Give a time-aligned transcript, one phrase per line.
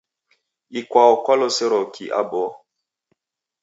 [0.79, 2.51] Ikwau kwalosero kihi aboo?